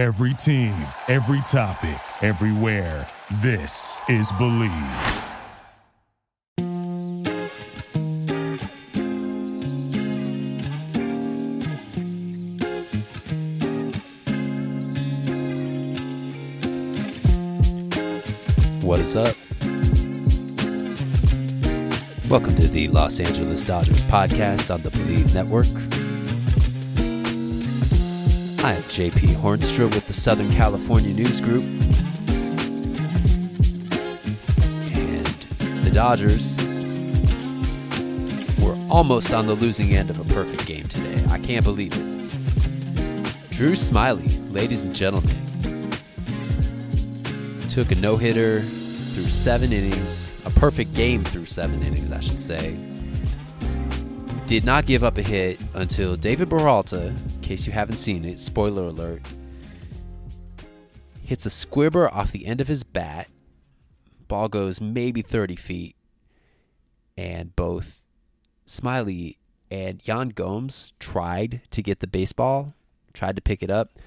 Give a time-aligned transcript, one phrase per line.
[0.00, 0.72] Every team,
[1.08, 3.06] every topic, everywhere.
[3.42, 4.70] This is Believe.
[18.82, 19.36] What is up?
[22.30, 25.89] Welcome to the Los Angeles Dodgers podcast on the Believe Network.
[28.76, 31.64] JP Hoornstra with the Southern California News Group.
[35.60, 36.56] And the Dodgers
[38.60, 41.24] were almost on the losing end of a perfect game today.
[41.30, 43.50] I can't believe it.
[43.50, 45.36] Drew Smyly, ladies and gentlemen,
[47.68, 52.40] took a no hitter through seven innings, a perfect game through seven innings, I should
[52.40, 52.76] say.
[54.46, 58.38] Did not give up a hit until David Peralta, in case you haven't seen it,
[58.38, 59.22] spoiler alert,
[61.24, 63.28] hits a squibber off the end of his bat.
[64.28, 65.96] Ball goes maybe 30 feet,
[67.16, 68.04] and both
[68.68, 69.38] Smyly
[69.68, 72.74] and Yan Gomes tried to get the baseball,
[73.12, 73.98] tried to pick it up.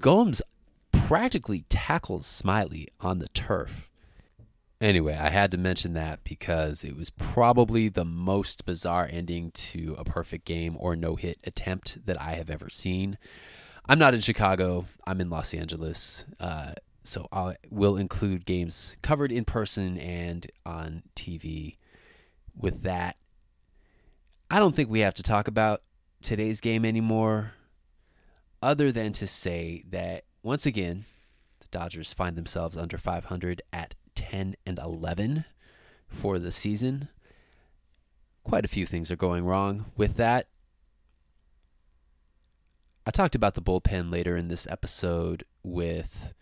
[0.00, 0.42] Gomes
[0.90, 3.87] practically tackles Smyly on the turf.
[4.80, 9.96] Anyway, I had to mention that because it was probably the most bizarre ending to
[9.98, 13.18] a perfect game or no hit attempt that I have ever seen.
[13.86, 16.24] I'm not in Chicago, I'm in Los Angeles.
[16.38, 21.76] Uh, so I will include games covered in person and on TV.
[22.56, 23.16] With that,
[24.50, 25.82] I don't think we have to talk about
[26.22, 27.52] today's game anymore,
[28.62, 31.04] other than to say that once again,
[31.60, 35.44] the Dodgers find themselves under 500 at 10 and 11
[36.08, 37.08] for the season.
[38.42, 40.48] Quite a few things are going wrong with that.
[43.06, 46.34] I talked about the bullpen later in this episode with,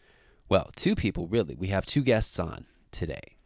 [0.48, 1.54] well, two people really.
[1.54, 3.36] We have two guests on today.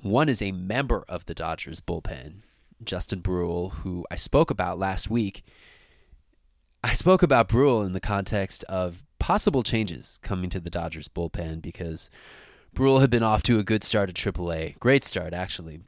[0.00, 2.36] One is a member of the Dodgers bullpen,
[2.82, 5.44] Justin Bruihl, who I spoke about last week.
[6.82, 11.60] I spoke about Bruihl in the context of possible changes coming to the Dodgers bullpen
[11.60, 12.08] because
[12.78, 14.78] Bruihl had been off to a good start at AAA.
[14.78, 15.80] Great start, actually.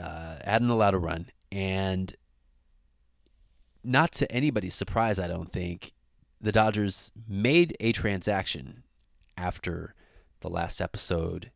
[0.00, 1.30] Uh, hadn't allowed a run.
[1.50, 2.14] And
[3.82, 5.94] not to anybody's surprise, I don't think,
[6.40, 8.84] the Dodgers made a transaction
[9.36, 9.96] after
[10.42, 11.50] the last episode,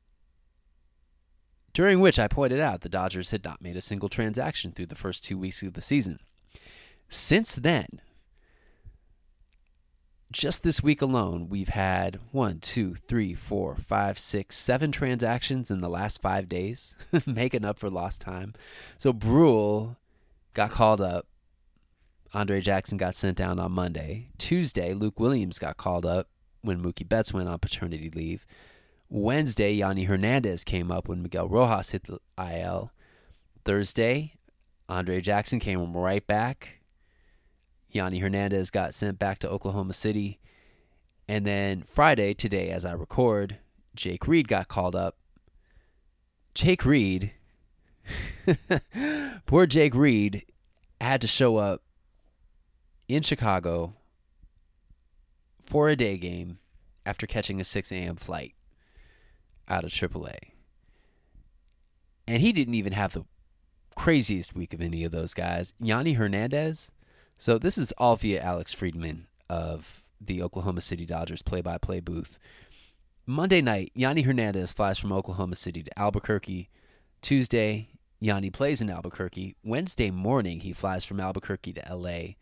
[1.73, 4.97] during which I pointed out the Dodgers had not made a single transaction through the
[4.97, 6.19] first two weeks of the season.
[7.09, 8.01] Since then,
[10.33, 15.81] just this week alone, we've had one, two, three, four, five, six, seven transactions in
[15.81, 18.55] the last five days, making up for lost time.
[18.99, 19.97] So Bruihl
[20.55, 21.27] got called up.
[22.35, 24.29] Andre Jackson got sent down on Monday.
[24.39, 26.29] Tuesday, Luke Williams got called up
[26.63, 28.47] when Mookie Betts went on paternity leave.
[29.11, 32.91] Wednesday, Yonny Hernandez came up when Miguel Rojas hit the IL.
[33.65, 34.35] Thursday,
[34.89, 36.82] Andre Jackson came right back.
[37.93, 40.39] Yonny Hernandez got sent back to Oklahoma City.
[41.29, 43.59] And then Friday, today, as I record,
[43.95, 45.17] Jake Reed got called up.
[46.55, 47.33] Jake Reed,
[49.47, 50.45] poor Jake Reed,
[51.01, 51.83] had to show up
[53.09, 53.95] in Chicago
[55.61, 56.59] for a day game
[57.07, 58.17] after catching a 6 a.m.
[58.17, 58.55] flight
[59.69, 60.37] out of AAA.
[62.27, 63.25] And he didn't even have the
[63.95, 65.75] craziest week of any of those guys.
[65.83, 66.91] Yonny Hernandez
[67.43, 72.39] so this is all via Alex Freedman of the Oklahoma City Dodgers play-by-play booth.
[73.27, 76.71] Monday night, Yonny Hernandez flies from Oklahoma City to Albuquerque.
[77.21, 77.89] Tuesday,
[78.23, 79.57] Yonny plays in Albuquerque.
[79.65, 82.35] Wednesday morning, he flies from Albuquerque to LA.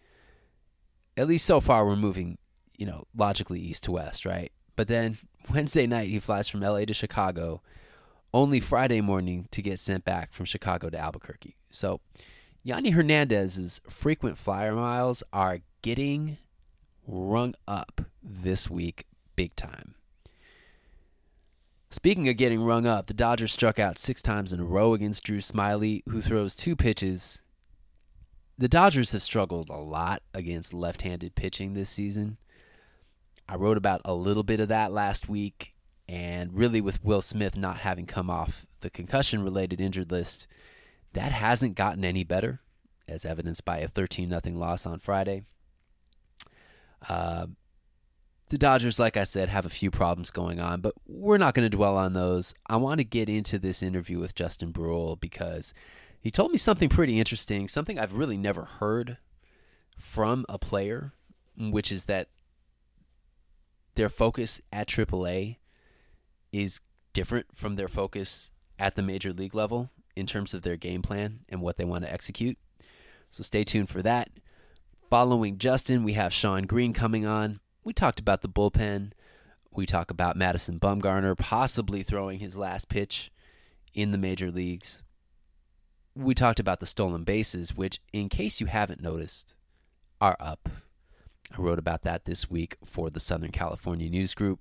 [1.16, 2.36] At least so far, we're moving,
[2.76, 4.52] you know, logically east to west, right?
[4.76, 5.16] But then
[5.50, 7.62] Wednesday night, he flies from LA to Chicago.
[8.34, 11.56] Only Friday morning to get sent back from Chicago to Albuquerque.
[11.70, 12.00] So
[12.64, 16.36] Yonny Hernandez's frequent flyer miles are getting
[17.06, 19.94] rung up this week big time.
[21.90, 25.24] Speaking of getting rung up, the Dodgers struck out six times in a row against
[25.24, 27.40] Drew Smyly, who throws two pitches.
[28.58, 32.36] The Dodgers have struggled a lot against left handed pitching this season.
[33.48, 35.72] I wrote about a little bit of that last week,
[36.06, 40.46] and really with Will Smith not having come off the concussion related injured list,
[41.12, 42.60] that hasn't gotten any better,
[43.08, 45.42] as evidenced by a 13 0 loss on Friday.
[47.08, 47.46] Uh,
[48.50, 51.68] the Dodgers, like I said, have a few problems going on, but we're not going
[51.68, 52.52] to dwell on those.
[52.68, 55.72] I want to get into this interview with Justin Bruihl because
[56.20, 59.18] he told me something pretty interesting, something I've really never heard
[59.96, 61.12] from a player,
[61.56, 62.28] which is that
[63.94, 65.56] their focus at AAA
[66.52, 66.80] is
[67.12, 71.40] different from their focus at the major league level in terms of their game plan
[71.48, 72.58] and what they want to execute.
[73.30, 74.30] So stay tuned for that.
[75.08, 77.60] Following Justin, we have Shawn Green coming on.
[77.84, 79.12] We talked about the bullpen.
[79.72, 83.30] We talk about Madison Bumgarner possibly throwing his last pitch
[83.94, 85.02] in the major leagues.
[86.14, 89.54] We talked about the stolen bases, which, in case you haven't noticed,
[90.20, 90.68] are up.
[91.56, 94.60] I wrote about that this week for the Southern California News Group.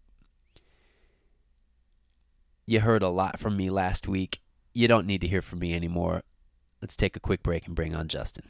[2.65, 4.41] You heard a lot from me last week.
[4.79, 6.23] You don't need to hear from me anymore.
[6.81, 8.45] Let's take a quick break and bring on Justin.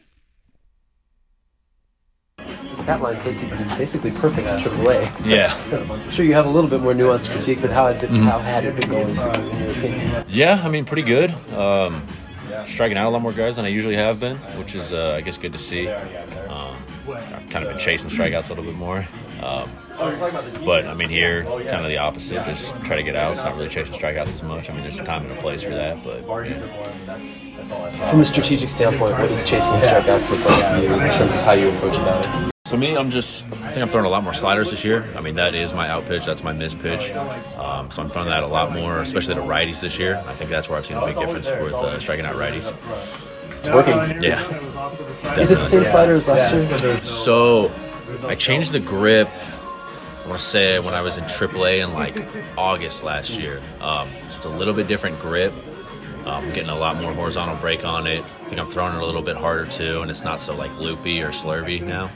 [2.84, 5.26] stat line says you've been basically perfect at AAA.
[5.26, 5.56] Yeah.
[5.74, 8.28] I'm sure you have a little bit more nuanced critique, but how had, Mm-hmm.
[8.28, 10.26] how had it been going in your opinion?
[10.30, 11.32] Yeah, I mean, pretty good.
[11.52, 12.08] Um,
[12.68, 15.22] striking out a lot more guys than I usually have been, which is, uh, I
[15.22, 15.88] guess, good to see.
[17.14, 19.08] I've kind of been chasing strikeouts a little bit more.
[19.42, 19.72] Um,
[20.66, 22.46] but, I mean, here, kind of the opposite.
[22.46, 24.70] Just try to get outs, not really chasing strikeouts as much.
[24.70, 28.10] I mean, there's a time and a place for that, but yeah.
[28.10, 31.42] From a strategic standpoint, what does chasing strikeouts look like for you in terms of
[31.42, 32.52] how you approach about it?
[32.66, 33.46] So me, I'm just.
[33.46, 35.12] I think I'm throwing a lot more sliders this year.
[35.16, 36.26] I mean, that is my out pitch.
[36.26, 37.12] That's my miss pitch.
[37.12, 40.24] Um, so I'm throwing that a lot more, especially to righties this year.
[40.28, 42.72] I think that's where I've seen a big difference with uh, striking out righties.
[43.60, 44.22] It's working.
[44.22, 45.38] Yeah.
[45.38, 45.86] Is it the same Definitely.
[45.86, 47.06] slider as last year?
[47.06, 47.72] So
[48.24, 49.30] I changed the grip.
[49.30, 52.16] I want to say when I was in AAA in like
[52.58, 53.62] August last year.
[53.82, 55.54] Um, so it's a little bit different grip.
[56.30, 58.32] Um, I'm getting a lot more horizontal break on it.
[58.42, 60.72] I think I'm throwing it a little bit harder too, and it's not so like
[60.78, 62.12] loopy or slurvy now.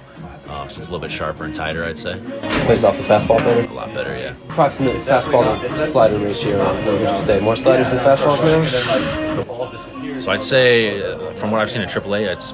[0.48, 2.20] Um, so it's a little bit sharper and tighter, I'd say.
[2.66, 3.68] Plays off the fastball better.
[3.68, 4.36] A lot better, yeah.
[4.50, 6.60] Approximate fastball to slider ratio.
[6.60, 7.40] What would you say?
[7.40, 10.22] More sliders than fastballs now?
[10.22, 12.54] So I'd say, uh, from what I've seen in AAA, it's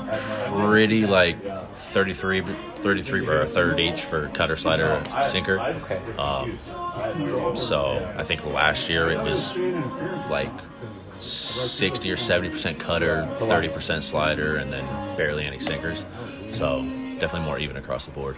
[0.50, 1.38] pretty like
[1.92, 2.42] 33,
[2.82, 5.60] 33 or a third each for cutter, slider, sinker.
[5.60, 5.98] Okay.
[6.18, 6.58] Um,
[7.58, 9.54] so I think last year it was
[10.30, 10.52] like
[11.20, 14.86] 60 or 70 percent cutter, 30 percent slider, and then
[15.18, 16.04] barely any sinkers.
[16.54, 16.82] So
[17.20, 18.38] definitely more even across the board.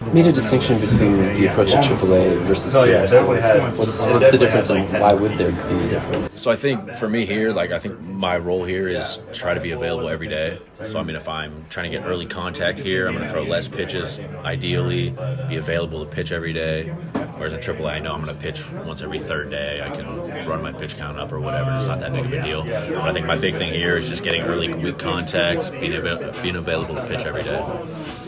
[0.00, 3.06] Made a distinction between the approach at AAA versus here.
[3.06, 6.32] So what's, what's the difference and why would there be a difference?
[6.40, 9.60] So I think for me here, like I think my role here is try to
[9.60, 10.58] be available every day.
[10.86, 13.42] So I mean, if I'm trying to get early contact here, I'm going to throw
[13.42, 14.18] less pitches.
[14.42, 15.10] Ideally,
[15.48, 16.88] be available to pitch every day.
[17.36, 19.80] Whereas in AAA, I know I'm going to pitch once every third day.
[19.82, 20.06] I can
[20.46, 21.70] run my pitch count up or whatever.
[21.76, 22.64] It's not that big of a deal.
[22.64, 26.42] But I think my big thing here is just getting early weak contact, being avail-
[26.42, 27.62] being available to pitch every day.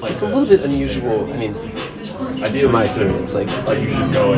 [0.05, 1.31] It's a little bit unusual.
[1.33, 4.35] I mean, in my experience, like you should know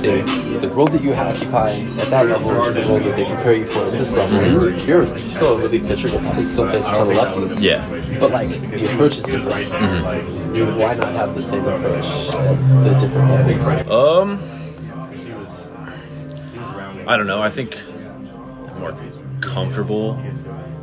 [0.00, 3.54] the, the role that you occupy at that level is the role that they prepare
[3.54, 4.78] you for at this level.
[4.86, 7.60] You're still a relief pitcher, but probably still face a ton of lefties.
[7.60, 8.18] Yeah.
[8.18, 9.70] But like the approach is different.
[10.78, 13.90] Why not have the same approach at the different levels?
[13.90, 14.40] Um,
[17.08, 17.42] I don't know.
[17.42, 18.96] I think I'm more
[19.40, 20.22] comfortable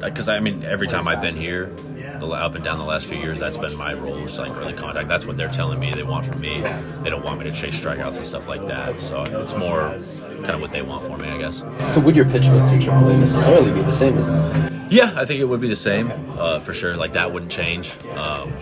[0.01, 1.71] because I mean, every time I've been here,
[2.19, 4.73] the up and down the last few years, that's been my role, is like early
[4.73, 5.07] contact.
[5.07, 6.61] That's what they're telling me they want from me.
[6.61, 8.99] They don't want me to chase strikeouts and stuff like that.
[8.99, 9.99] So it's more
[10.37, 11.59] kind of what they want for me, I guess.
[11.93, 14.91] So would your pitch mix in AAA necessarily be the same as?
[14.91, 16.95] Yeah, I think it would be the same uh, for sure.
[16.95, 17.91] Like that wouldn't change.
[18.15, 18.53] Um,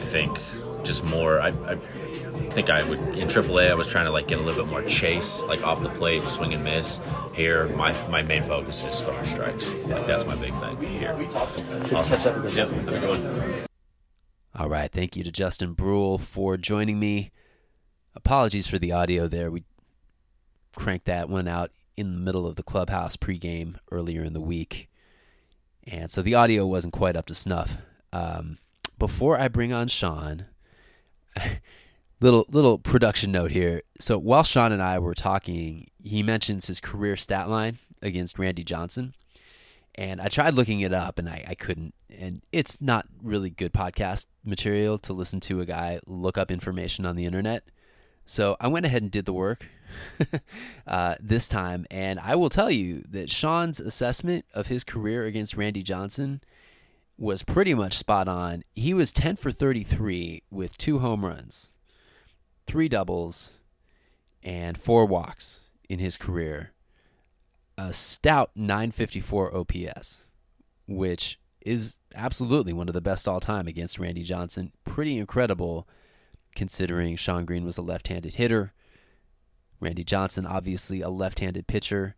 [0.00, 0.38] I think
[0.84, 1.40] just more.
[1.40, 1.78] I, I
[2.52, 3.70] think I would in AAA.
[3.70, 6.22] I was trying to like get a little bit more chase, like off the plate,
[6.24, 7.00] swing and miss.
[7.34, 9.64] Here, my my main focus is throwing strikes.
[9.86, 11.12] Like that's my big thing here.
[11.90, 13.66] catch up with Yep, have a good one.
[14.56, 14.90] All right.
[14.90, 17.32] Thank you to Justin Bruihl for joining me.
[18.14, 19.50] Apologies for the audio there.
[19.50, 19.64] We
[20.76, 24.88] cranked that one out in the middle of the clubhouse pregame earlier in the week.
[25.86, 27.78] And so the audio wasn't quite up to snuff.
[28.12, 28.58] Um,
[28.98, 30.46] before I bring on Shawn,
[32.24, 33.82] little little production note here.
[34.00, 38.64] So while Shawn and I were talking, he mentions his career stat line against Randy
[38.64, 39.14] Johnson.
[39.96, 41.94] And I tried looking it up and I, I couldn't.
[42.18, 47.04] And it's not really good podcast material to listen to a guy look up information
[47.04, 47.64] on the internet.
[48.26, 49.66] So I went ahead and did the work
[50.86, 51.86] uh, this time.
[51.90, 56.40] And I will tell you that Shawn's assessment of his career against Randy Johnson
[57.18, 58.64] was pretty much spot on.
[58.74, 61.70] He was 10 for 33 with two home runs,
[62.66, 63.52] three doubles,
[64.42, 66.70] and four walks in his career.
[67.76, 70.24] A stout 954 OPS,
[70.86, 74.72] which is absolutely one of the best all time against Randy Johnson.
[74.84, 75.88] Pretty incredible
[76.54, 78.72] considering Shawn Green was a left handed hitter.
[79.80, 82.14] Randy Johnson, obviously a left handed pitcher.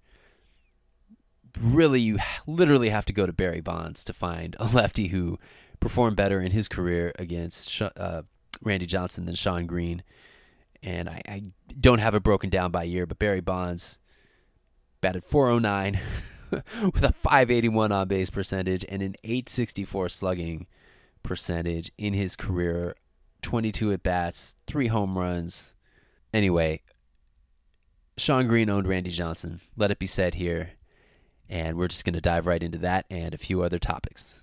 [1.61, 5.39] Really, you literally have to go to Barry Bonds to find a lefty who
[5.81, 8.23] performed better in his career against uh,
[8.63, 10.03] Randy Johnson than Shawn Green.
[10.87, 11.43] And I, I
[11.79, 13.99] don't have it broken down by year, but Barry Bonds
[15.01, 16.01] batted 409
[16.95, 20.67] with a 581 on base percentage and an 864 slugging
[21.25, 22.95] percentage in his career
[23.43, 25.75] 22 at bats, three home runs.
[26.33, 26.83] Anyway,
[28.17, 29.61] Shawn Green owned Randy Johnson.
[29.77, 30.71] Let it be said here.
[31.49, 34.43] And we're just going to dive right into that and a few other topics.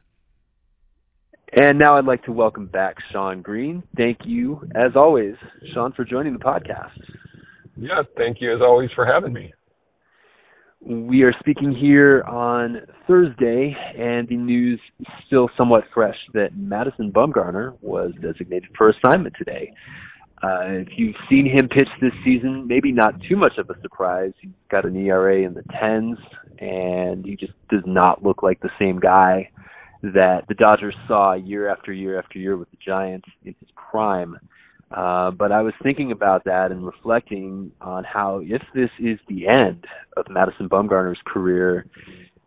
[1.56, 3.84] And now I'd like to welcome back Shawn Green.
[3.96, 5.36] Thank you, as always,
[5.72, 7.00] Shawn, for joining the podcast.
[7.78, 9.54] Yeah, thank you as always for having me.
[10.82, 17.12] We are speaking here on Thursday, and the news is still somewhat fresh that Madison
[17.12, 19.72] Bumgarner was designated for assignment today.
[20.42, 24.34] Uh, if you've seen him pitch this season, maybe not too much of a surprise.
[24.42, 26.18] He's got an ERA in the tens,
[26.58, 29.52] and he just does not look like the same guy
[30.04, 34.38] that the Dodgers saw year after year after year with the Giants in his prime.
[34.92, 39.48] Uh, but I was thinking about that and reflecting on how if this is the
[39.48, 39.86] end
[40.18, 41.88] of Madison Bumgarner's career,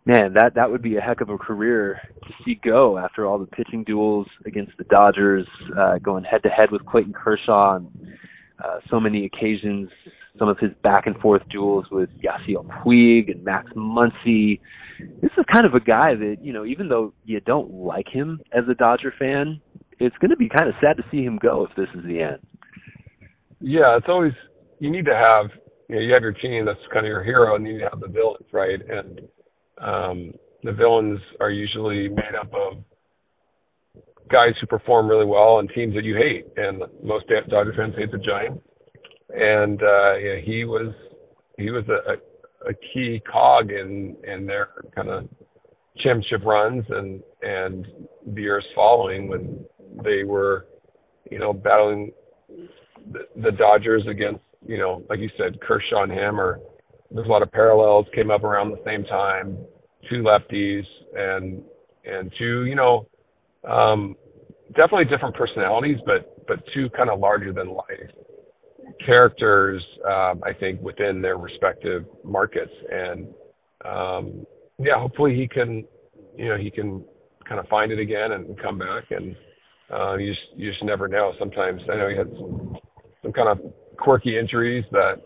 [0.04, 3.38] man, that that would be a heck of a career to see go after all
[3.38, 5.46] the pitching duels against the Dodgers,
[5.76, 8.16] uh, going head to head with Clayton Kershaw on
[8.62, 9.88] uh, so many occasions.
[10.38, 14.60] Some of his back and forth duels with Yasiel Puig and Max Muncy.
[15.22, 18.40] This is kind of a guy that you know, even though you don't like him
[18.52, 19.60] as a Dodger fan,
[19.98, 22.20] it's going to be kind of sad to see him go if this is the
[22.20, 22.38] end.
[23.60, 24.32] Yeah, it's always
[24.78, 25.50] you need to have
[25.88, 28.08] you know you have your team that's kind of your hero, and you have the
[28.08, 28.80] villains, right?
[28.88, 29.20] And
[29.78, 32.84] um, the villains are usually made up of
[34.30, 36.46] guys who perform really well and teams that you hate.
[36.56, 38.62] And most Dodger fans hate the Giants.
[39.30, 40.94] And uh, yeah, he was
[41.58, 45.28] he was a, a key cog in in their kind of
[45.98, 47.86] championship runs and and
[48.34, 49.64] the years following when
[50.04, 50.66] they were,
[51.30, 52.12] you know, battling
[53.12, 56.60] the, the Dodgers against, you know, like you said, Kershaw and him, or
[57.10, 59.58] there's a lot of parallels came up around the same time.
[60.10, 61.62] Two lefties and
[62.04, 63.08] and two, you know,
[63.68, 64.14] um,
[64.68, 68.10] definitely different personalities, but but two kind of larger than life
[69.06, 69.82] characters.
[70.04, 73.28] Um, I think within their respective markets, and
[73.84, 74.46] um,
[74.78, 75.84] yeah, hopefully he can,
[76.36, 77.04] you know, he can
[77.48, 79.36] kind of find it again and come back and
[79.92, 81.32] uh, you just you just never know.
[81.38, 82.76] Sometimes I know he had some
[83.22, 85.22] some kind of quirky injuries that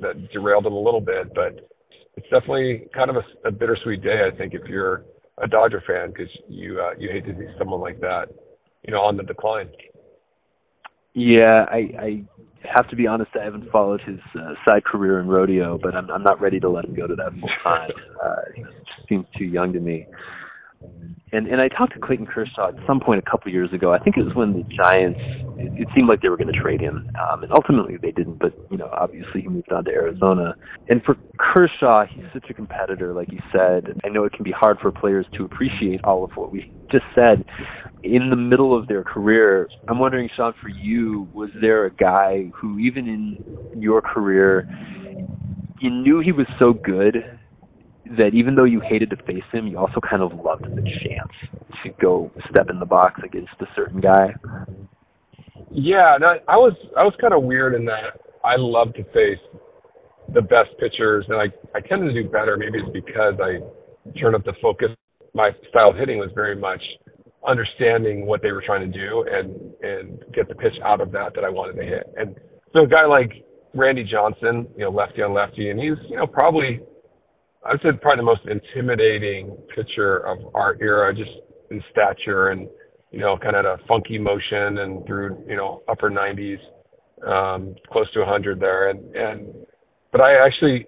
[0.00, 1.68] that derailed him a little bit, but
[2.16, 4.28] it's definitely kind of a, a bittersweet day.
[4.32, 5.04] I think if you're
[5.42, 8.26] a Dodger fan because you uh, you hate to see someone like that,
[8.82, 9.68] you know, on the decline.
[11.14, 12.24] Yeah, I, I
[12.64, 13.30] have to be honest.
[13.40, 16.68] I haven't followed his uh, side career in rodeo, but I'm I'm not ready to
[16.68, 17.90] let him go to that full time.
[18.20, 18.62] Uh, he
[19.08, 20.06] seems too young to me
[21.32, 23.92] and and I talked to Clayton Kershaw at some point a couple years ago.
[23.92, 25.20] I think it was when the Giants.
[25.58, 28.38] It, it seemed like they were going to trade him, um, and ultimately they didn't.
[28.38, 30.54] But you know, obviously he moved on to Arizona.
[30.88, 34.00] And for Kershaw, he's such a competitor, like you said.
[34.04, 37.04] I know it can be hard for players to appreciate all of what we just
[37.14, 37.44] said
[38.02, 39.68] in the middle of their career.
[39.88, 44.68] I'm wondering, Shawn, for you, was there a guy who, even in your career,
[45.80, 47.16] you knew he was so good
[48.16, 51.32] that even though you hated to face him, you also kind of loved the chance
[51.84, 54.34] to go step in the box against a certain guy.
[55.70, 59.38] Yeah, no, I was I was kind of weird in that I love to face
[60.34, 62.56] the best pitchers, and I I tended to do better.
[62.56, 63.60] Maybe it's because I
[64.18, 64.88] turned up the focus.
[65.32, 66.82] My style of hitting was very much
[67.46, 71.34] understanding what they were trying to do and and get the pitch out of that
[71.34, 72.04] that I wanted to hit.
[72.16, 72.34] And
[72.72, 73.30] so a guy like
[73.72, 76.80] Randy Johnson, you know, lefty on lefty, and he's you know probably
[77.64, 81.30] I say probably the most intimidating pitcher of our era, just
[81.70, 82.68] in stature and
[83.10, 86.58] you know, kind of a funky motion and through you know upper 90s,
[87.26, 89.54] um, close to 100 there, and and
[90.12, 90.86] but I actually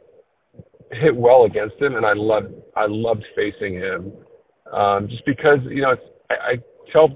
[0.92, 4.12] hit well against him, and I loved I loved facing him,
[4.72, 6.54] um, just because you know it's, I, I
[6.92, 7.08] tell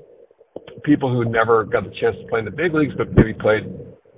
[0.84, 3.64] people who never got the chance to play in the big leagues, but maybe played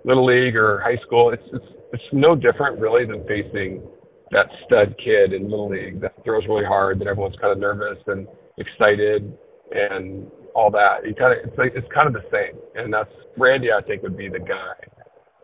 [0.05, 3.83] little league or high school, it's it's it's no different really than facing
[4.31, 7.99] that stud kid in little league that throws really hard, that everyone's kind of nervous
[8.07, 8.27] and
[8.59, 9.33] excited
[9.71, 11.07] and all that.
[11.07, 13.69] You kind of it's like it's kind of the same, and that's Randy.
[13.73, 14.77] I think would be the guy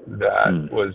[0.07, 0.73] that mm.
[0.73, 0.95] was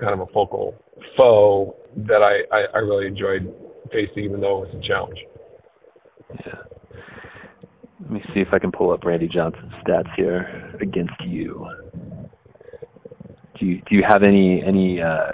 [0.00, 0.74] kind of a focal
[1.16, 1.76] foe
[2.08, 3.52] that I, I I really enjoyed
[3.92, 5.18] facing, even though it was a challenge.
[6.46, 6.62] Yeah.
[8.00, 11.66] Let me see if I can pull up Randy Johnson's stats here against you.
[13.60, 15.32] Do you do you have any any uh,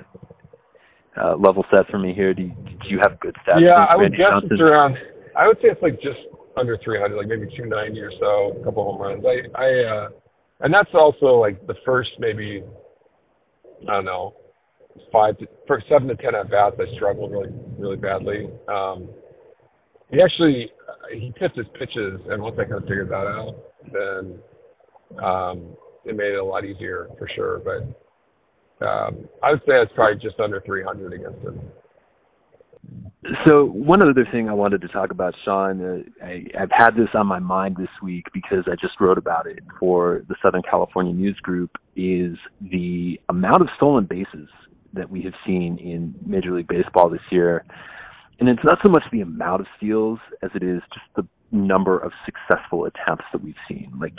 [1.22, 2.34] uh, level set for me here?
[2.34, 3.60] Do you, do you have good stats?
[3.60, 4.48] Yeah, I would guess Johnson?
[4.52, 4.96] it's around.
[5.36, 6.18] I would say it's like just
[6.58, 9.24] under 300, like maybe 290 or so, a couple home runs.
[9.24, 10.08] I, I, uh,
[10.60, 12.64] and that's also like the first maybe
[13.86, 14.34] I don't know,
[15.12, 18.48] five to for seven to ten at bats, I struggled really really badly.
[18.68, 19.08] Um,
[20.10, 20.70] he actually
[21.12, 23.54] he tipped his pitches, and once I kind of figured that out,
[23.92, 24.38] then
[25.22, 27.60] um, it made it a lot easier for sure.
[27.64, 28.07] But
[28.80, 31.60] um, I would say it's probably just under 300 against him.
[33.46, 37.08] So one other thing I wanted to talk about, Shawn, uh, I, I've had this
[37.14, 41.12] on my mind this week because I just wrote about it for the Southern California
[41.12, 41.72] News Group.
[41.96, 44.48] Is the amount of stolen bases
[44.94, 47.64] that we have seen in Major League Baseball this year,
[48.38, 51.98] and it's not so much the amount of steals as it is just the number
[51.98, 53.92] of successful attempts that we've seen.
[54.00, 54.14] Like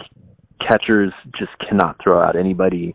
[0.60, 2.94] catchers just cannot throw out anybody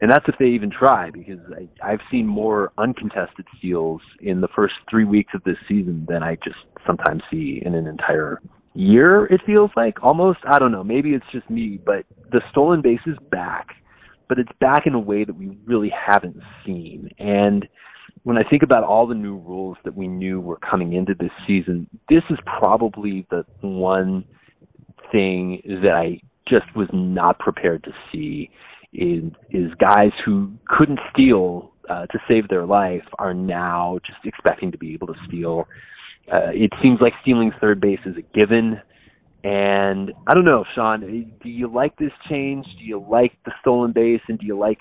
[0.00, 4.48] and that's if they even try because I, I've seen more uncontested steals in the
[4.54, 8.40] first three weeks of this season than I just sometimes see in an entire
[8.74, 9.26] year.
[9.26, 10.38] It feels like almost.
[10.44, 10.84] I don't know.
[10.84, 13.68] Maybe it's just me, but the stolen base is back,
[14.28, 17.10] but it's back in a way that we really haven't seen.
[17.18, 17.66] And
[18.22, 21.30] when I think about all the new rules that we knew were coming into this
[21.46, 24.24] season, this is probably the one
[25.12, 28.50] thing that I just was not prepared to see
[28.92, 34.72] is is guys who couldn't steal uh, to save their life are now just expecting
[34.72, 35.66] to be able to steal.
[36.32, 38.80] Uh, it seems like stealing third base is a given.
[39.42, 41.00] And I don't know, Shawn,
[41.42, 42.66] do you like this change?
[42.78, 44.78] Do you like the stolen base and do you like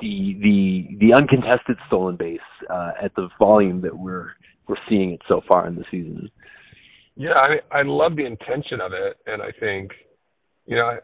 [0.00, 2.40] the the the uncontested stolen base
[2.70, 4.30] uh, at the volume that we're
[4.66, 6.30] we're seeing it so far in the season?
[7.16, 9.92] Yeah, I I love the intention of it and I think
[10.66, 10.98] you know,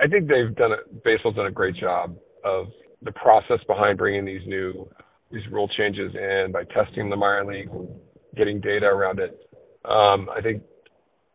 [0.00, 2.66] I think they've done a baseball's done a great job of
[3.02, 4.88] the process behind bringing these new
[5.30, 7.88] these rule changes in by testing the minor league and
[8.36, 9.38] getting data around it.
[9.84, 10.62] Um, I think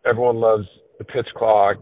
[0.06, 0.65] everyone loves
[0.98, 1.77] the pitch clock.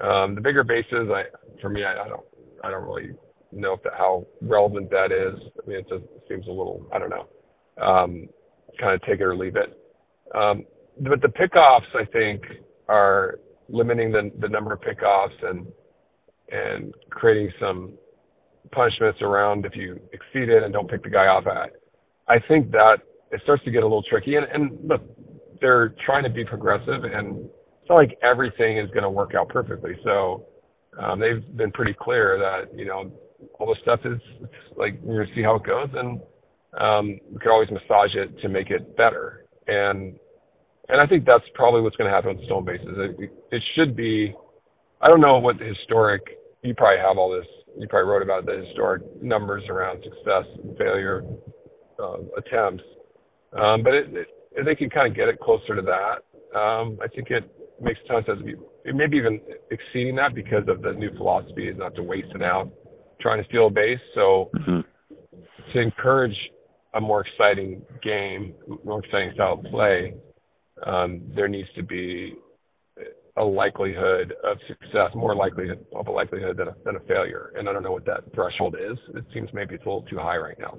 [0.00, 1.24] Um, the bigger bases, I
[1.60, 2.24] for me, I, I don't
[2.64, 3.10] I don't really
[3.52, 5.38] know if how relevant that is.
[5.62, 7.28] I mean, it just seems a little I don't know.
[7.82, 8.28] Um,
[8.80, 9.78] kind of take it or leave it.
[10.34, 10.64] Um,
[11.00, 12.42] but the pickoffs, I think,
[12.88, 15.66] are limiting the the number of pickoffs and
[16.52, 17.94] and creating some
[18.70, 21.72] punishments around if you exceed it and don't pick the guy off at.
[22.28, 22.98] I think that
[23.30, 24.36] it starts to get a little tricky.
[24.36, 25.02] And, and look,
[25.60, 27.44] they're trying to be progressive, and
[27.80, 29.92] it's not like everything is going to work out perfectly.
[30.04, 30.46] So
[31.00, 33.10] um, they've been pretty clear that you know
[33.58, 34.20] all the stuff is
[34.76, 36.20] like we're to see how it goes, and
[36.78, 39.44] um, we could always massage it to make it better.
[39.66, 40.18] And
[40.88, 42.96] and I think that's probably what's going to happen with stone bases.
[42.96, 44.34] It, it should be.
[45.00, 46.22] I don't know what the historic
[46.62, 47.46] you probably have all this.
[47.78, 51.24] You probably wrote about the historic numbers around success and failure
[51.98, 52.84] uh, attempts,
[53.58, 56.98] um, but it, it, if they can kind of get it closer to that, um,
[57.02, 57.44] I think it
[57.80, 58.58] makes a ton of sense.
[58.84, 62.70] Maybe even exceeding that because of the new philosophy is not to waste it out
[63.22, 64.00] trying to steal a base.
[64.14, 64.80] So mm-hmm.
[65.72, 66.36] to encourage
[66.94, 70.14] a more exciting game, more exciting style of play,
[70.84, 72.34] um, there needs to be
[73.36, 77.52] a likelihood of success, more likelihood of a likelihood than a, than a failure.
[77.56, 78.98] And I don't know what that threshold is.
[79.14, 80.74] It seems maybe it's a little too high right now.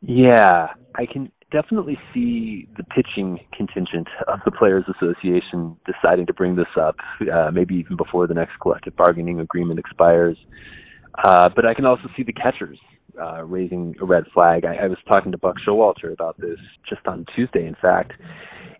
[0.00, 6.56] Yeah, I can definitely see the pitching contingent of the Players Association deciding to bring
[6.56, 6.96] this up,
[7.32, 10.36] uh, maybe even before the next collective bargaining agreement expires.
[11.24, 12.78] Uh, but I can also see the catchers
[13.22, 14.64] uh, raising a red flag.
[14.64, 18.12] I, I was talking to Buck Showalter about this just on Tuesday, in fact,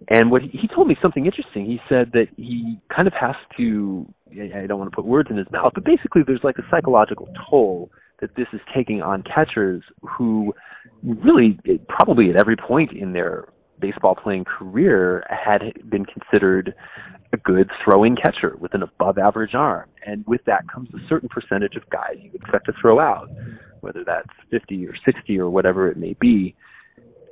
[0.08, 1.64] and what he, he told me something interesting.
[1.64, 4.06] He said that he kind of has to.
[4.30, 7.28] I don't want to put words in his mouth, but basically, there's like a psychological
[7.48, 7.90] toll
[8.20, 10.54] that this is taking on catchers who
[11.02, 13.48] really, probably at every point in their
[13.80, 16.74] baseball playing career, had been considered
[17.32, 19.88] a good throwing catcher with an above average arm.
[20.06, 23.28] And with that comes a certain percentage of guys you expect to throw out,
[23.80, 26.54] whether that's 50 or 60 or whatever it may be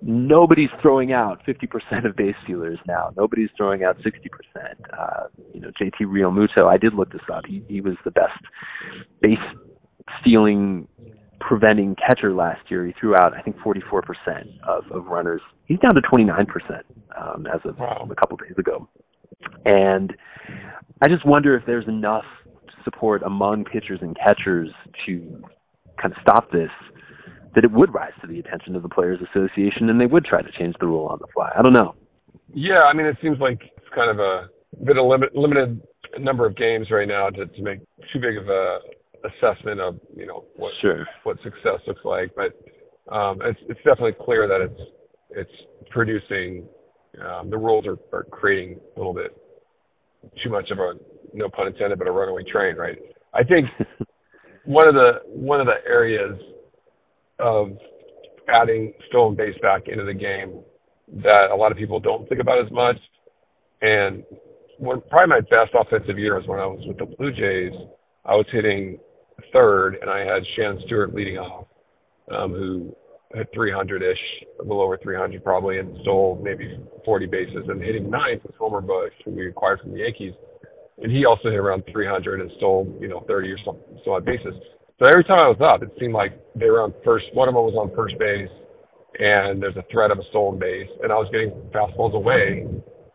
[0.03, 3.13] nobody's throwing out 50% of base stealers now.
[3.17, 4.09] Nobody's throwing out 60%.
[4.93, 7.45] Uh, you know, JT Realmuto, I did look this up.
[7.47, 8.39] He, he was the best
[9.21, 9.39] base
[10.21, 10.89] stealing
[11.41, 12.87] preventing catcher last year.
[12.87, 14.03] He threw out, I think, 44%
[14.67, 15.41] of, of runners.
[15.67, 16.47] He's down to 29%
[17.21, 18.09] um, as of wow.
[18.11, 18.89] a couple days ago.
[19.65, 20.13] And
[21.03, 22.25] I just wonder if there's enough
[22.85, 24.71] support among pitchers and catchers
[25.07, 25.43] to
[26.01, 26.71] kind of stop this
[27.55, 30.43] that it would rise to the attention of the Players Association and they would try
[30.43, 31.51] to change the rule on the fly.
[31.57, 31.95] I don't know.
[32.55, 34.49] Yeah, I mean, it seems like it's kind of a
[34.85, 35.81] bit of limit, limited
[36.19, 37.81] number of games right now to, to make
[38.13, 38.79] too big of a
[39.25, 41.07] assessment of you know what sure.
[41.23, 42.31] what success looks like.
[42.35, 44.81] But um, it's it's definitely clear that it's
[45.31, 46.67] it's producing.
[47.21, 49.37] Um, the rules are, are creating a little bit
[50.43, 50.95] too much of a
[51.35, 52.99] no pun intended, but a runaway train, right?
[53.35, 53.67] I think
[54.65, 56.39] one of the one of the areas
[57.39, 57.77] of
[58.49, 60.63] adding stolen base back into the game
[61.23, 62.97] that a lot of people don't think about as much.
[63.81, 64.25] And
[64.79, 67.73] when probably my best offensive year was when I was with the Blue Jays.
[68.25, 68.99] I was hitting
[69.53, 71.67] third, and I had Shannon Stewart leading off,
[72.31, 72.95] um, who
[73.35, 77.65] hit 300-ish, a little over 300 probably, and stole maybe 40 bases.
[77.69, 80.35] And hitting ninth was Homer Bush, who we acquired from the Yankees,
[80.99, 84.25] and he also hit around 300 and stole you know 30 or some so on
[84.25, 84.55] bases.
[85.03, 87.27] So every time I was up, it seemed like they were on first.
[87.35, 88.47] One of them was on first base,
[89.19, 92.63] and there's a threat of a stolen base, and I was getting fastballs away,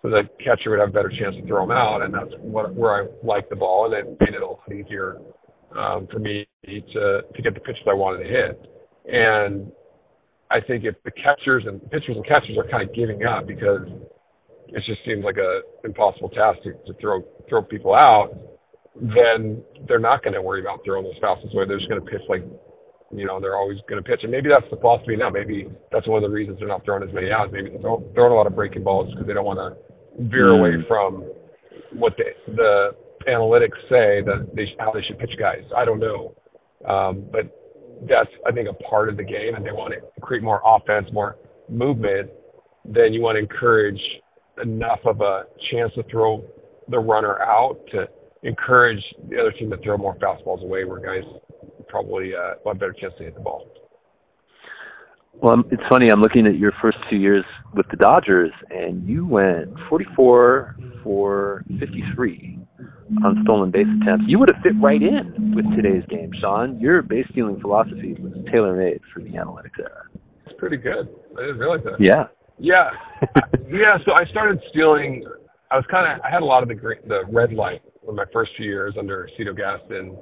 [0.03, 2.75] so the catcher would have a better chance to throw them out, and that's what
[2.75, 5.15] where I liked the ball, and it made it a lot easier
[5.79, 8.59] um, for me to to get the pitches I wanted to hit.
[9.07, 9.71] And
[10.51, 13.87] I think if the catchers and pitchers and catchers are kind of giving up because
[14.67, 18.35] it just seems like a impossible task to, to throw throw people out,
[19.01, 21.65] then they're not going to worry about throwing those fastballs away.
[21.67, 22.43] They're just going to pitch like,
[23.11, 24.21] you know, they're always going to pitch.
[24.23, 25.29] And maybe that's the philosophy now.
[25.29, 27.51] Maybe that's one of the reasons they're not throwing as many outs.
[27.53, 30.59] Maybe they're throwing a lot of breaking balls because they don't want to veer mm.
[30.59, 31.23] away from
[31.93, 32.89] what the the
[33.29, 35.63] analytics say that they how they should pitch guys.
[35.75, 36.35] I don't know,
[36.87, 37.53] um, but
[38.09, 41.07] that's I think a part of the game, and they want to create more offense,
[41.13, 41.37] more
[41.69, 42.29] movement.
[42.85, 43.99] Then you want to encourage
[44.61, 46.43] enough of a chance to throw
[46.89, 48.07] the runner out to
[48.43, 51.27] encourage the other team to throw more fastballs away, where guys
[51.87, 53.67] probably uh, have a better chance to hit the ball.
[55.41, 56.07] Well, it's funny.
[56.11, 57.45] I'm looking at your first two years
[57.75, 62.59] with the Dodgers, and you went 44 for 53
[63.23, 64.25] on stolen base attempts.
[64.27, 66.79] You would have fit right in with today's game, Shawn.
[66.79, 70.07] Your base stealing philosophy was tailor made for the analytics era.
[70.45, 71.07] It's pretty good.
[71.37, 71.97] I didn't realize that.
[71.99, 72.27] Yeah.
[72.57, 72.89] Yeah.
[73.69, 73.97] yeah.
[74.05, 75.23] So I started stealing.
[75.69, 76.25] I was kind of.
[76.25, 78.95] I had a lot of the green, the red light in my first few years
[78.97, 80.17] under Cito Gaston.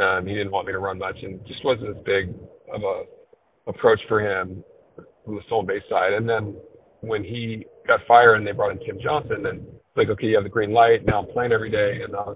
[0.00, 2.34] Um, he didn't want me to run much, and just wasn't as big
[2.72, 4.62] of a approach for him
[5.24, 6.12] from the stolen base side.
[6.12, 6.56] And then
[7.00, 9.66] when he got fired and they brought in Tim Johnson, then
[9.96, 11.04] like, okay, you have the green light.
[11.06, 12.32] Now I'm playing every day, and I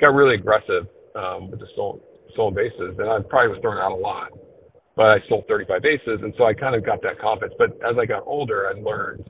[0.00, 2.00] got really aggressive um, with the stolen,
[2.32, 4.30] stolen bases, and I probably was throwing out a lot,
[4.96, 7.54] but I stole 35 bases, and so I kind of got that confidence.
[7.58, 9.28] But as I got older, I learned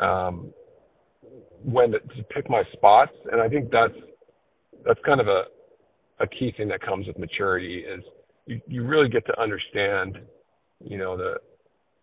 [0.00, 0.52] um,
[1.64, 3.94] when to, to pick my spots, and I think that's
[4.84, 5.44] that's kind of a
[6.20, 8.02] a key thing that comes with maturity is
[8.46, 10.18] you, you really get to understand,
[10.80, 11.34] you know, the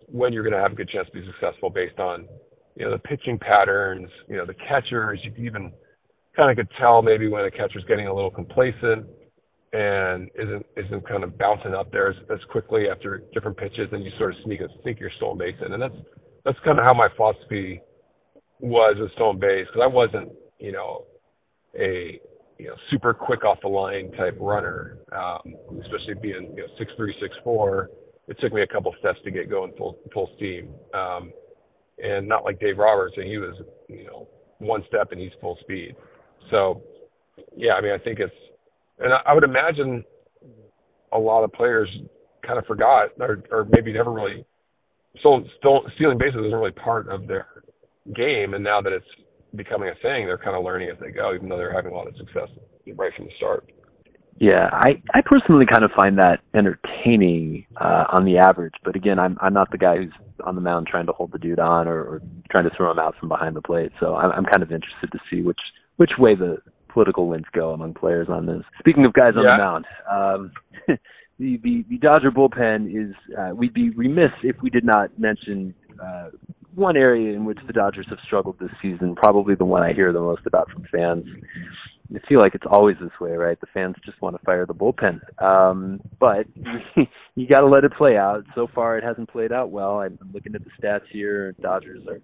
[0.07, 2.27] when you're going to have a good chance to be successful based on
[2.75, 5.71] you know, the pitching patterns, you know, the catchers, you even
[6.35, 9.05] kind of could tell maybe when a catcher's getting a little complacent
[9.71, 14.03] and isn't isn't kind of bouncing up there as, as quickly after different pitches, and
[14.03, 15.95] you sort of sneak a sneak your stolen base and that's
[16.43, 17.81] that's kind of how my philosophy
[18.59, 21.05] was with stolen base because I wasn't you know
[21.77, 22.19] a
[22.57, 26.91] you know super quick off the line type runner, um, especially being you know six
[26.97, 27.89] three six four.
[28.27, 30.69] It took me a couple steps to get going full full steam.
[30.93, 31.31] Um,
[31.97, 33.55] and not like Dave Roberts, and he was,
[33.87, 34.27] you know,
[34.59, 35.95] one step and he's full speed.
[36.51, 36.81] So,
[37.55, 38.33] yeah, I mean, I think it's,
[38.99, 40.03] and I, I would imagine
[41.13, 41.89] a lot of players
[42.45, 44.45] kind of forgot or, or maybe never really,
[45.23, 45.43] so
[45.95, 47.47] stealing bases isn't really part of their
[48.13, 49.05] game, and now that it's
[49.55, 51.95] becoming a thing, they're kind of learning as they go, even though they're having a
[51.95, 52.49] lot of success
[52.95, 53.71] right from the start.
[54.37, 59.17] Yeah, I I personally kind of find that entertaining uh, on the average, but again,
[59.17, 60.11] I'm I'm not the guy who's
[60.43, 62.99] on the mound trying to hold the dude on or, or trying to throw him
[62.99, 63.91] out from behind the plate.
[63.99, 65.59] So I'm, I'm kind of interested to see which
[65.95, 66.57] which way the
[66.89, 68.63] political winds go among players on this.
[68.79, 69.51] Speaking of guys on yeah.
[69.51, 70.51] the mound, um,
[71.39, 75.73] the, the the Dodger bullpen is uh, we'd be remiss if we did not mention
[76.03, 76.29] uh,
[76.75, 79.15] one area in which the Dodgers have struggled this season.
[79.15, 81.25] Probably the one I hear the most about from fans
[82.13, 83.59] I feel like it's always this way, right?
[83.59, 85.19] The fans just want to fire the bullpen.
[85.41, 86.45] Um, but
[87.35, 88.43] you got to let it play out.
[88.53, 89.99] So far, it hasn't played out well.
[89.99, 91.53] I'm looking at the stats here.
[91.53, 92.21] Dodgers are,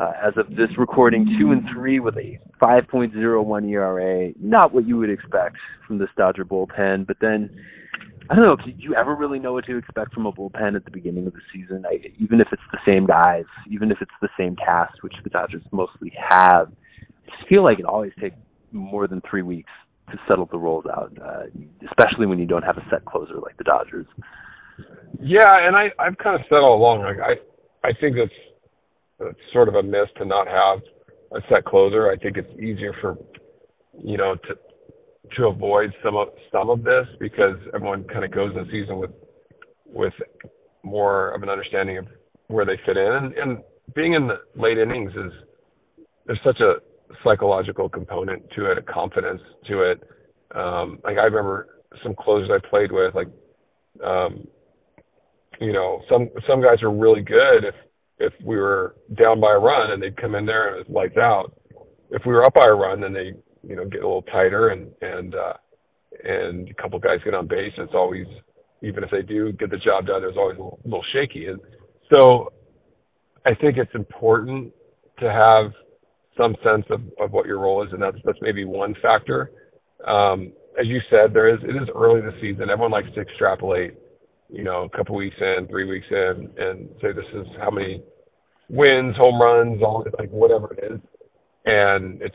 [0.00, 4.32] uh, as of this recording, two and three with a 5.01 ERA.
[4.40, 7.06] Not what you would expect from this Dodger bullpen.
[7.06, 7.50] But then,
[8.30, 8.64] I don't know.
[8.64, 11.32] Did you ever really know what to expect from a bullpen at the beginning of
[11.32, 11.84] the season?
[11.84, 15.30] I, even if it's the same guys, even if it's the same cast, which the
[15.30, 16.68] Dodgers mostly have.
[17.00, 18.36] I just feel like it always takes
[18.70, 19.70] more than three weeks
[20.12, 21.42] to settle the roles out, uh,
[21.88, 24.06] especially when you don't have a set closer like the Dodgers.
[25.20, 28.32] Yeah, and I I've kind of said all along, like I I think it's,
[29.20, 30.80] it's sort of a miss to not have
[31.32, 32.10] a set closer.
[32.10, 33.18] I think it's easier for
[33.98, 34.54] you know to
[35.36, 39.10] to avoid some of some of this because everyone kind of goes in season with
[39.86, 40.14] with
[40.82, 42.06] more of an understanding of
[42.48, 43.58] where they fit in and, and
[43.94, 45.32] being in the late innings is
[46.26, 46.74] there's such a
[47.24, 50.00] psychological component to it, a confidence to it.
[50.54, 53.28] Um, like I remember some closers I played with, like
[54.04, 54.46] um,
[55.60, 57.74] you know, some some guys are really good if
[58.18, 60.94] if we were down by a run and they'd come in there and it was
[60.94, 61.52] lights out.
[62.10, 64.68] If we were up by a run, then they you know get a little tighter
[64.68, 65.54] and and uh,
[66.24, 67.72] and a couple guys get on base.
[67.78, 68.26] It's always
[68.82, 71.46] even if they do get the job done, there's always a little, little shaky.
[71.46, 71.60] And
[72.12, 72.52] so
[73.44, 74.72] I think it's important
[75.20, 75.72] to have
[76.36, 79.50] some sense of, of what your role is, and that's that's maybe one factor.
[80.06, 82.70] Um, as you said, there is it is early this season.
[82.70, 83.94] Everyone likes to extrapolate,
[84.48, 88.02] you know, a couple weeks in, three weeks in, and say this is how many
[88.68, 91.00] wins, home runs, all like whatever it is,
[91.66, 92.34] and it's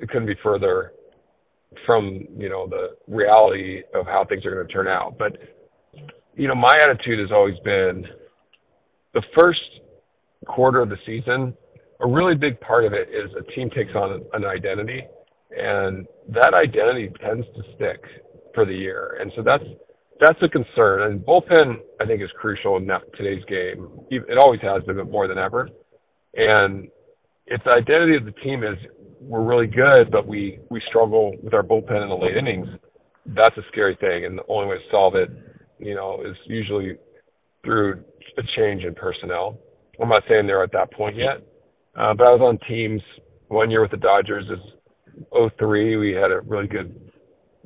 [0.00, 0.92] it couldn't be further
[1.86, 5.16] from you know the reality of how things are going to turn out.
[5.18, 5.36] But
[6.34, 8.04] you know, my attitude has always been
[9.12, 9.60] the first
[10.46, 11.54] quarter of the season.
[12.00, 15.02] A really big part of it is a team takes on an identity,
[15.56, 18.02] and that identity tends to stick
[18.54, 19.18] for the year.
[19.20, 19.64] And so that's
[20.20, 21.02] that's a concern.
[21.02, 23.88] And bullpen, I think, is crucial in that, today's game.
[24.10, 25.68] It always has been, but more than ever.
[26.34, 26.88] And
[27.46, 28.78] if the identity of the team is
[29.24, 32.68] we're really good, but we we struggle with our bullpen in the late innings,
[33.26, 34.24] that's a scary thing.
[34.24, 35.30] And the only way to solve it,
[35.78, 36.96] you know, is usually
[37.64, 38.04] through
[38.38, 39.58] a change in personnel.
[40.00, 41.38] I'm not saying they're at that point yet,
[41.96, 43.00] uh, but I was on teams
[43.48, 44.44] one year with the Dodgers.
[44.50, 47.10] Is 03, we had a really good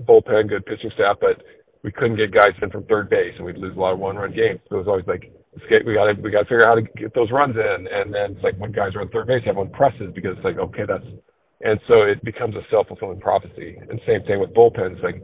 [0.05, 1.43] bullpen, good pitching staff, but
[1.83, 4.35] we couldn't get guys in from third base, and we'd lose a lot of one-run
[4.35, 4.61] games.
[4.69, 6.83] So it was always like, we got to we got to figure out how to
[6.83, 7.89] get those runs in.
[7.91, 10.59] And then it's like when guys are on third base, everyone presses because it's like,
[10.59, 11.05] okay, that's
[11.61, 13.77] and so it becomes a self-fulfilling prophecy.
[13.89, 15.03] And same thing with bullpens.
[15.03, 15.23] Like,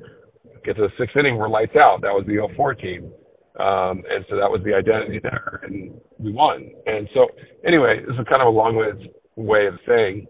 [0.65, 2.01] get to the sixth inning, we're lights out.
[2.03, 3.13] That was the 04 team.
[3.59, 6.71] Um, and so that was the identity there, and we won.
[6.87, 7.29] And so,
[7.65, 10.27] anyway, this is kind of a long-winded way of saying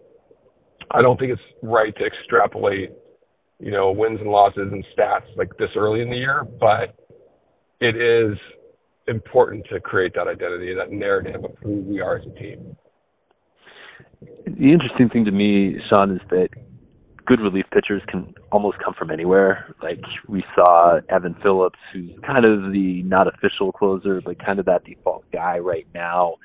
[0.91, 2.91] I don't think it's right to extrapolate,
[3.59, 6.95] you know, wins and losses and stats like this early in the year, but
[7.81, 8.37] it is
[9.07, 12.75] important to create that identity, that narrative of who we are as a team.
[14.45, 16.49] The interesting thing to me, Shawn, is that
[17.25, 19.73] good relief pitchers can almost come from anywhere.
[19.81, 24.65] Like we saw Evan Phillips, who's kind of the not official closer, but kind of
[24.65, 26.35] that default guy right now.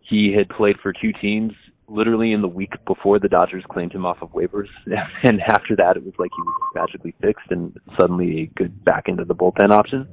[0.00, 1.52] He had played for two teams
[1.88, 4.68] literally in the week before the Dodgers claimed him off of waivers,
[5.22, 9.04] and after that, it was like he was magically fixed and suddenly a good back
[9.08, 10.06] into the bullpen option.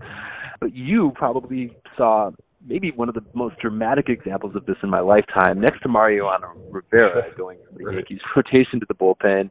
[0.62, 2.32] But you probably saw
[2.67, 5.60] maybe one of the most dramatic examples of this in my lifetime.
[5.62, 9.49] Next to Mariano Rivera going from the Yankees rotation to the bullpen,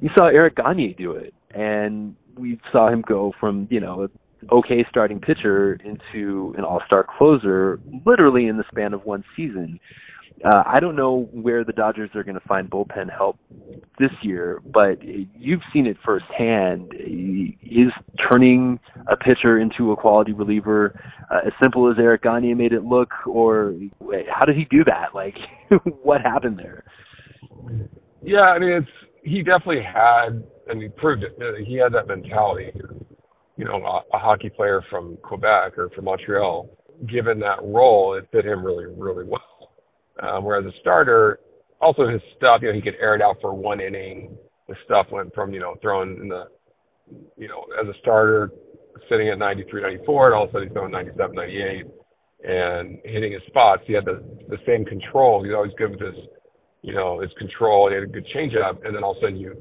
[0.00, 4.08] you saw Eric Gagne do it, and we saw him go from you know
[4.50, 9.78] okay starting pitcher into an all-star closer literally in the span of one season.
[10.44, 13.38] Uh, I don't know where the Dodgers are going to find bullpen help
[13.98, 16.92] this year, but you've seen it firsthand.
[16.94, 17.92] Is
[18.30, 18.78] turning
[19.10, 23.10] a pitcher into a quality reliever uh, as simple as Eric Gagne made it look,
[23.26, 23.74] or
[24.28, 25.10] how did he do that?
[25.14, 25.36] Like,
[26.02, 26.84] what happened there?
[28.22, 28.88] Yeah, I mean, it's
[29.22, 31.38] he definitely had, and he proved it.
[31.64, 32.72] He had that mentality.
[33.56, 36.68] You know, a, a hockey player from Quebec or from Montreal,
[37.08, 39.51] given that role, it fit him really, really well
[40.20, 41.40] um, whereas a starter,
[41.80, 44.36] also his stuff, you know, he could air it out for one inning.
[44.68, 46.44] The stuff went from, you know, throwing in the,
[47.36, 48.50] you know, as a starter,
[49.08, 51.86] sitting at 93, 94, and all of a sudden he's throwing 97, 98,
[52.44, 53.82] and hitting his spots.
[53.86, 55.42] He had the the same control.
[55.42, 56.24] He's always good with his,
[56.82, 57.88] you know, his control.
[57.88, 59.54] He had a good changeup, and then all of a sudden you,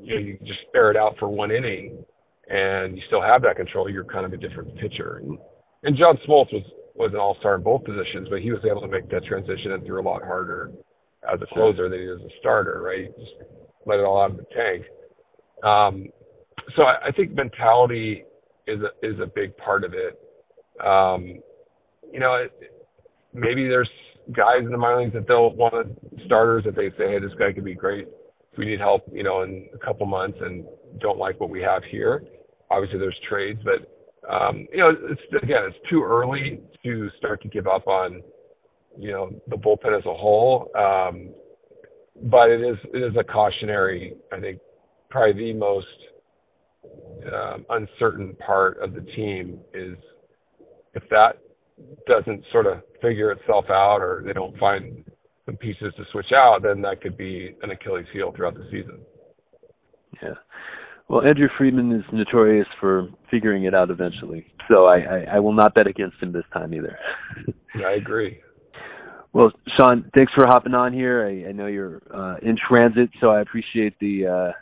[0.00, 2.04] you, know, you just air it out for one inning,
[2.48, 3.88] and you still have that control.
[3.90, 5.20] You're kind of a different pitcher.
[5.22, 5.38] And,
[5.82, 8.80] and John Smoltz was was an all star in both positions, but he was able
[8.80, 10.70] to make that transition and threw a lot harder
[11.32, 13.10] as a closer than he was a starter, right?
[13.16, 13.36] He just
[13.86, 14.84] let it all out of the tank.
[15.64, 16.08] Um,
[16.76, 18.24] so I, I think mentality
[18.66, 20.18] is a, is a big part of it.
[20.84, 21.40] Um,
[22.12, 22.52] you know, it,
[23.32, 23.88] maybe there's
[24.36, 27.32] guys in the minor leagues that they'll want to starters that they say, hey, this
[27.38, 28.06] guy could be great
[28.52, 30.64] if we need help, you know, in a couple months and
[31.00, 32.22] don't like what we have here.
[32.70, 33.91] Obviously, there's trades, but
[34.28, 38.22] um, you know, it's again, it's too early to start to give up on,
[38.98, 40.70] you know, the bullpen as a whole.
[40.76, 41.30] Um,
[42.30, 44.14] but it is it is a cautionary.
[44.32, 44.60] I think
[45.10, 45.86] probably the most
[47.32, 49.96] um, uncertain part of the team is
[50.94, 51.38] if that
[52.06, 55.04] doesn't sort of figure itself out, or they don't find
[55.46, 59.00] some pieces to switch out, then that could be an Achilles heel throughout the season.
[60.22, 60.34] Yeah.
[61.08, 65.52] Well, Andrew Friedman is notorious for figuring it out eventually, so I, I, I will
[65.52, 66.98] not bet against him this time either.
[67.74, 68.40] I agree.
[69.32, 71.26] Well, Shawn, thanks for hopping on here.
[71.26, 74.52] I, I know you're uh, in transit, so I appreciate the uh,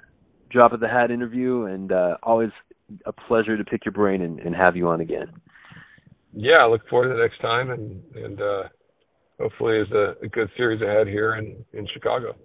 [0.51, 2.51] drop of the hat interview, and uh, always
[3.05, 5.33] a pleasure to pick your brain and, and have you on again.
[6.33, 8.63] Yeah, I look forward to the next time, and and uh,
[9.41, 12.37] hopefully, it's a, a good series ahead here in in Chicago.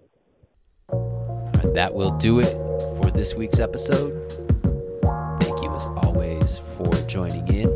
[1.74, 2.54] That will do it
[2.95, 4.12] for this week's episode.
[5.40, 7.70] Thank you, as always, for joining in.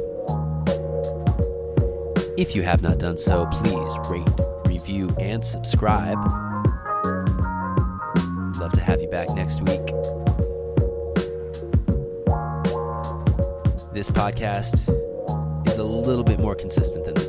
[2.37, 4.27] If you have not done so, please rate,
[4.65, 6.17] review, and subscribe.
[8.57, 9.85] Love to have you back next week.
[13.93, 14.89] This podcast
[15.65, 17.28] is a little bit more consistent than the